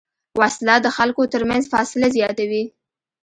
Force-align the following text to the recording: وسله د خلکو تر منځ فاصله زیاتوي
وسله 0.41 0.75
د 0.81 0.87
خلکو 0.97 1.23
تر 1.33 1.41
منځ 1.49 1.63
فاصله 1.73 2.07
زیاتوي 2.17 2.63